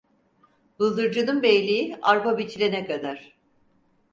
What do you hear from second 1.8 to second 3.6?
arpa biçilene kadar.